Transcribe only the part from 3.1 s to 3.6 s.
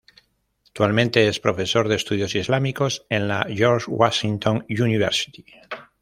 la